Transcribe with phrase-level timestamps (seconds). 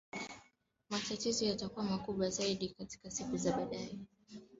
[0.89, 3.99] Matatizo yatakuwa makubwa zaidi katika siku za baadae